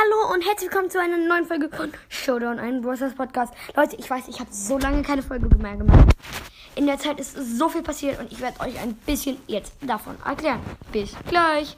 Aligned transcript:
Hallo 0.00 0.32
und 0.32 0.46
herzlich 0.46 0.70
willkommen 0.70 0.90
zu 0.90 1.00
einer 1.00 1.16
neuen 1.16 1.44
Folge 1.44 1.68
von 1.68 1.92
Showdown, 2.08 2.60
ein 2.60 2.82
Brothers 2.82 3.14
Podcast. 3.14 3.52
Leute, 3.74 3.96
ich 3.96 4.08
weiß, 4.08 4.28
ich 4.28 4.38
habe 4.38 4.52
so 4.52 4.78
lange 4.78 5.02
keine 5.02 5.22
Folge 5.22 5.48
mehr 5.56 5.76
gemacht. 5.76 6.14
In 6.76 6.86
der 6.86 6.98
Zeit 6.98 7.18
ist 7.18 7.34
so 7.34 7.68
viel 7.68 7.82
passiert 7.82 8.20
und 8.20 8.30
ich 8.30 8.40
werde 8.40 8.60
euch 8.60 8.78
ein 8.78 8.94
bisschen 8.94 9.38
jetzt 9.48 9.72
davon 9.80 10.16
erklären. 10.24 10.60
Bis 10.92 11.16
gleich. 11.28 11.76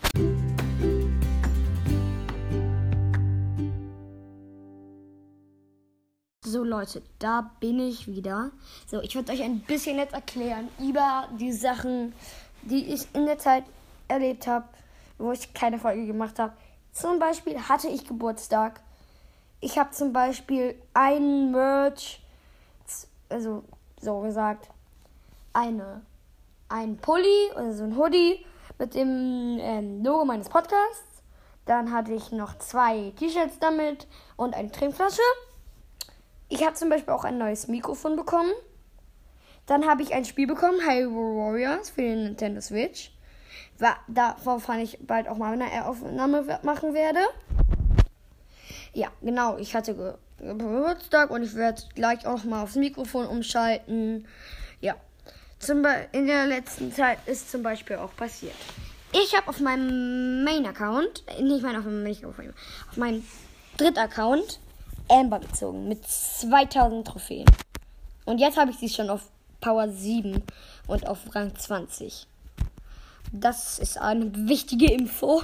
So 6.44 6.62
Leute, 6.62 7.02
da 7.20 7.50
bin 7.58 7.80
ich 7.80 8.06
wieder. 8.06 8.50
So, 8.86 9.00
ich 9.00 9.14
werde 9.14 9.32
euch 9.32 9.42
ein 9.42 9.60
bisschen 9.60 9.96
jetzt 9.96 10.12
erklären 10.12 10.68
über 10.78 11.26
die 11.38 11.52
Sachen, 11.52 12.12
die 12.60 12.92
ich 12.92 13.06
in 13.14 13.24
der 13.24 13.38
Zeit 13.38 13.64
erlebt 14.08 14.46
habe, 14.46 14.68
wo 15.16 15.32
ich 15.32 15.54
keine 15.54 15.78
Folge 15.78 16.04
gemacht 16.04 16.38
habe. 16.38 16.52
Zum 16.92 17.18
Beispiel 17.18 17.68
hatte 17.68 17.88
ich 17.88 18.06
Geburtstag. 18.06 18.80
Ich 19.60 19.78
habe 19.78 19.90
zum 19.90 20.12
Beispiel 20.12 20.74
ein 20.94 21.50
Merch, 21.50 22.22
also 23.28 23.64
so 24.00 24.20
gesagt, 24.20 24.68
eine, 25.52 26.02
ein 26.68 26.96
Pulli 26.96 27.50
oder 27.54 27.72
so 27.72 27.84
ein 27.84 27.96
Hoodie 27.96 28.44
mit 28.78 28.94
dem 28.94 29.58
ähm, 29.60 30.02
Logo 30.02 30.24
meines 30.24 30.48
Podcasts. 30.48 31.22
Dann 31.66 31.92
hatte 31.92 32.12
ich 32.12 32.32
noch 32.32 32.58
zwei 32.58 33.12
T-Shirts 33.16 33.58
damit 33.60 34.06
und 34.36 34.54
eine 34.54 34.72
Trinkflasche. 34.72 35.20
Ich 36.48 36.64
habe 36.64 36.74
zum 36.74 36.88
Beispiel 36.88 37.12
auch 37.12 37.24
ein 37.24 37.38
neues 37.38 37.68
Mikrofon 37.68 38.16
bekommen. 38.16 38.50
Dann 39.66 39.86
habe 39.86 40.02
ich 40.02 40.14
ein 40.14 40.24
Spiel 40.24 40.48
bekommen, 40.48 40.80
Hyrule 40.80 41.36
Warriors 41.36 41.90
für 41.90 42.02
den 42.02 42.24
Nintendo 42.24 42.60
Switch. 42.60 43.12
Davor 44.08 44.60
fand 44.60 44.82
ich 44.82 44.98
bald 45.00 45.28
auch 45.28 45.36
mal 45.36 45.52
eine 45.52 45.86
Aufnahme 45.86 46.60
machen 46.62 46.94
werde. 46.94 47.20
Ja, 48.92 49.08
genau. 49.20 49.56
Ich 49.58 49.74
hatte 49.74 50.18
Geburtstag 50.38 51.30
und 51.30 51.42
ich 51.42 51.54
werde 51.54 51.82
gleich 51.94 52.26
auch 52.26 52.44
mal 52.44 52.62
aufs 52.62 52.76
Mikrofon 52.76 53.26
umschalten. 53.26 54.26
Ja. 54.80 54.96
Zum 55.58 55.84
in 56.12 56.26
der 56.26 56.46
letzten 56.46 56.90
Zeit 56.92 57.18
ist 57.26 57.50
zum 57.50 57.62
Beispiel 57.62 57.96
auch 57.96 58.14
passiert. 58.16 58.54
Ich 59.12 59.36
habe 59.36 59.48
auf 59.48 59.60
meinem 59.60 60.44
Main-Account, 60.44 61.24
nicht 61.40 61.62
mein 61.62 61.76
auf 61.76 61.84
meinem 61.84 62.02
Main 62.04 62.54
auf 62.88 62.96
meinem 62.96 63.24
Dritt-Account 63.76 64.60
Amber 65.08 65.40
gezogen 65.40 65.88
mit 65.88 66.06
2000 66.06 67.06
Trophäen. 67.06 67.46
Und 68.24 68.38
jetzt 68.38 68.56
habe 68.56 68.70
ich 68.70 68.78
sie 68.78 68.88
schon 68.88 69.10
auf 69.10 69.22
Power 69.60 69.88
7 69.88 70.42
und 70.86 71.06
auf 71.06 71.18
Rang 71.34 71.54
20. 71.54 72.26
Das 73.32 73.78
ist 73.78 73.98
eine 73.98 74.30
wichtige 74.48 74.92
Info. 74.92 75.42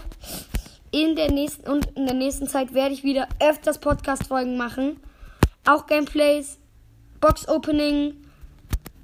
In 0.90 1.14
der 1.14 1.30
nächsten 1.30 1.68
und 1.70 1.86
in 1.96 2.06
der 2.06 2.14
nächsten 2.14 2.48
Zeit 2.48 2.74
werde 2.74 2.94
ich 2.94 3.04
wieder 3.04 3.28
öfters 3.40 3.78
Podcast-Folgen 3.78 4.56
machen. 4.56 5.00
Auch 5.64 5.86
Gameplays, 5.86 6.58
Box-Opening. 7.20 8.14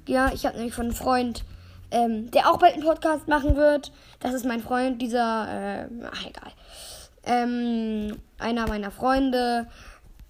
Ja, 0.07 0.31
ich 0.33 0.45
habe 0.45 0.57
nämlich 0.57 0.73
von 0.73 0.85
einem 0.85 0.95
Freund, 0.95 1.43
ähm, 1.91 2.31
der 2.31 2.49
auch 2.49 2.57
bald 2.57 2.73
einen 2.73 2.83
Podcast 2.83 3.27
machen 3.27 3.55
wird. 3.55 3.91
Das 4.19 4.33
ist 4.33 4.45
mein 4.45 4.61
Freund, 4.61 5.01
dieser, 5.01 5.83
äh, 5.83 5.87
ach 6.11 6.25
egal. 6.25 6.51
Ähm, 7.25 8.17
einer 8.37 8.67
meiner 8.67 8.91
Freunde, 8.91 9.67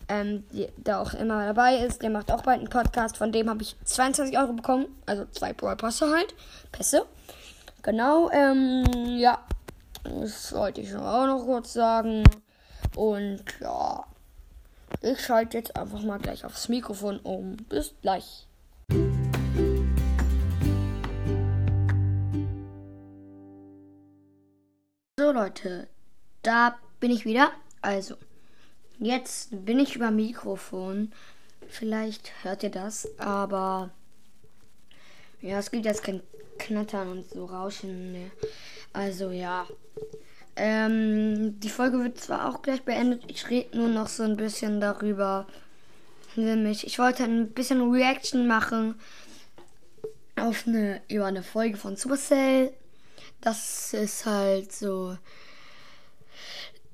ähm, 0.09 0.43
der 0.77 0.99
auch 0.99 1.13
immer 1.13 1.45
dabei 1.45 1.77
ist, 1.77 2.01
der 2.01 2.09
macht 2.09 2.31
auch 2.31 2.41
bald 2.41 2.59
einen 2.59 2.69
Podcast. 2.69 3.17
Von 3.17 3.31
dem 3.31 3.49
habe 3.49 3.63
ich 3.63 3.75
22 3.83 4.37
Euro 4.37 4.53
bekommen. 4.53 4.85
Also 5.05 5.25
zwei 5.31 5.53
Brawl 5.53 5.75
Pässe 5.75 6.09
halt. 6.09 6.35
Pässe. 6.71 7.05
Genau, 7.83 8.29
ähm, 8.31 8.85
ja. 9.17 9.45
Das 10.05 10.53
wollte 10.53 10.79
ich 10.79 10.95
auch 10.95 11.27
noch 11.27 11.43
kurz 11.43 11.73
sagen. 11.73 12.23
Und 12.95 13.43
ja. 13.59 14.05
Ich 15.01 15.19
schalte 15.19 15.57
jetzt 15.57 15.75
einfach 15.75 16.01
mal 16.01 16.17
gleich 16.17 16.45
aufs 16.45 16.69
Mikrofon 16.69 17.19
um. 17.19 17.57
Bis 17.67 17.93
gleich. 18.01 18.47
So 25.19 25.31
Leute, 25.31 25.89
da 26.41 26.77
bin 27.01 27.11
ich 27.11 27.25
wieder. 27.25 27.51
Also, 27.81 28.15
jetzt 28.97 29.65
bin 29.65 29.79
ich 29.79 29.97
über 29.97 30.09
Mikrofon. 30.09 31.11
Vielleicht 31.67 32.31
hört 32.43 32.63
ihr 32.63 32.71
das, 32.71 33.09
aber 33.19 33.89
ja, 35.43 35.59
es 35.59 35.69
gibt 35.71 35.85
jetzt 35.85 36.03
kein 36.03 36.23
Knattern 36.57 37.09
und 37.09 37.29
so 37.29 37.45
Rauschen 37.45 38.13
mehr. 38.13 38.31
Also 38.93 39.29
ja. 39.29 39.67
Ähm, 40.55 41.59
die 41.59 41.69
Folge 41.69 41.99
wird 41.99 42.19
zwar 42.19 42.49
auch 42.49 42.61
gleich 42.61 42.83
beendet, 42.83 43.23
ich 43.27 43.49
rede 43.49 43.77
nur 43.77 43.89
noch 43.89 44.07
so 44.07 44.23
ein 44.23 44.37
bisschen 44.37 44.79
darüber. 44.79 45.47
Nämlich, 46.35 46.87
ich 46.87 46.97
wollte 46.97 47.23
ein 47.23 47.51
bisschen 47.51 47.91
Reaction 47.91 48.47
machen 48.47 48.95
auf 50.35 50.65
eine, 50.65 51.01
über 51.09 51.25
eine 51.25 51.43
Folge 51.43 51.77
von 51.77 51.95
Supercell. 51.95 52.71
Das 53.41 53.93
ist 53.93 54.25
halt 54.25 54.71
so 54.71 55.17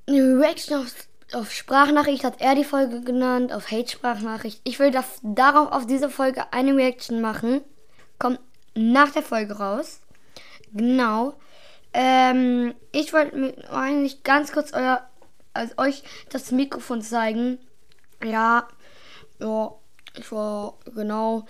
eine 0.08 0.40
Reaction 0.40 0.78
auf, 0.78 0.94
auf 1.32 1.52
Sprachnachricht, 1.52 2.24
hat 2.24 2.40
er 2.40 2.54
die 2.54 2.64
Folge 2.64 3.02
genannt, 3.02 3.52
auf 3.52 3.70
Hate-Sprachnachricht. 3.70 4.60
Ich 4.64 4.78
will 4.78 4.90
das, 4.90 5.20
darauf 5.22 5.70
auf 5.70 5.86
diese 5.86 6.10
Folge 6.10 6.52
eine 6.52 6.74
Reaction 6.74 7.20
machen. 7.20 7.60
Kommt 8.20 8.38
nach 8.74 9.10
der 9.10 9.22
Folge 9.22 9.54
raus. 9.54 10.00
Genau. 10.72 11.34
Ähm, 11.92 12.74
ich 12.92 13.12
wollte 13.12 13.68
eigentlich 13.70 14.22
ganz 14.22 14.52
kurz 14.52 14.72
euer, 14.72 15.04
also 15.54 15.74
euch 15.78 16.04
das 16.28 16.52
Mikrofon 16.52 17.02
zeigen. 17.02 17.58
Ja, 18.22 18.68
ja, 19.40 19.74
ich 20.16 20.30
war 20.30 20.74
genau. 20.94 21.46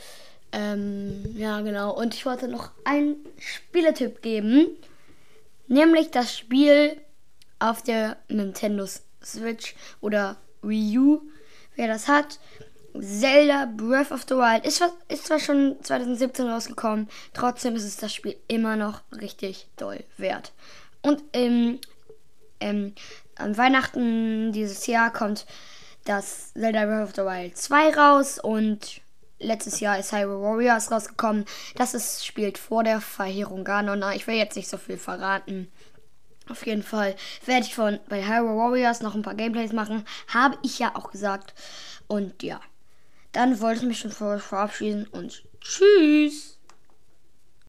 Ähm, 0.52 1.34
ja, 1.36 1.60
genau. 1.60 1.92
Und 1.94 2.14
ich 2.14 2.24
wollte 2.24 2.48
noch 2.48 2.70
einen 2.84 3.16
Spieletipp 3.38 4.22
geben. 4.22 4.68
Nämlich 5.66 6.10
das 6.10 6.36
Spiel 6.36 7.00
auf 7.58 7.82
der 7.82 8.16
Nintendo 8.28 8.86
Switch 9.22 9.74
oder 10.00 10.36
Wii 10.62 10.98
U. 10.98 11.22
Wer 11.74 11.88
das 11.88 12.08
hat, 12.08 12.38
Zelda 12.98 13.66
Breath 13.66 14.10
of 14.10 14.24
the 14.28 14.34
Wild 14.34 14.64
ist, 14.64 14.82
ist 15.08 15.26
zwar 15.26 15.38
schon 15.38 15.76
2017 15.82 16.48
rausgekommen, 16.48 17.08
trotzdem 17.32 17.76
ist 17.76 17.84
es 17.84 17.96
das 17.96 18.14
Spiel 18.14 18.36
immer 18.48 18.76
noch 18.76 19.02
richtig 19.12 19.68
doll 19.76 20.04
wert. 20.16 20.52
Und 21.02 21.22
ähm, 21.32 21.78
ähm, 22.60 22.94
an 23.36 23.56
Weihnachten 23.56 24.52
dieses 24.52 24.86
Jahr 24.86 25.12
kommt 25.12 25.46
das 26.04 26.52
Zelda 26.54 26.84
Breath 26.84 27.08
of 27.08 27.14
the 27.14 27.22
Wild 27.22 27.56
2 27.56 27.94
raus 27.94 28.38
und 28.38 29.00
letztes 29.38 29.80
Jahr 29.80 29.98
ist 29.98 30.12
Hyrule 30.12 30.42
Warriors 30.42 30.90
rausgekommen. 30.90 31.44
Das 31.74 31.94
ist, 31.94 32.24
spielt 32.24 32.58
vor 32.58 32.84
der 32.84 33.00
Verheerung 33.00 33.64
Ganon. 33.64 34.02
Ich 34.14 34.26
will 34.26 34.36
jetzt 34.36 34.56
nicht 34.56 34.68
so 34.68 34.76
viel 34.76 34.98
verraten. 34.98 35.70
Auf 36.48 36.66
jeden 36.66 36.82
Fall 36.82 37.14
werde 37.46 37.66
ich 37.66 37.74
von 37.74 37.98
bei 38.08 38.26
Hyrule 38.26 38.56
Warriors 38.56 39.00
noch 39.00 39.14
ein 39.14 39.22
paar 39.22 39.34
Gameplays 39.34 39.72
machen. 39.72 40.04
Habe 40.28 40.58
ich 40.62 40.78
ja 40.78 40.94
auch 40.94 41.10
gesagt. 41.10 41.54
Und 42.06 42.42
ja. 42.42 42.60
Dann 43.32 43.60
wollte 43.60 43.80
ich 43.80 43.86
mich 43.86 43.98
schon 43.98 44.10
verabschieden 44.10 45.06
und 45.06 45.44
tschüss. 45.60 46.59